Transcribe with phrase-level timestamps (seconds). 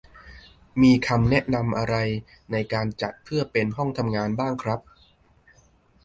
[0.81, 1.95] มีคำแนะนำอะไร
[2.51, 4.79] ในการจัดเพื่อเป็นห้องทำงานบ้างครับ?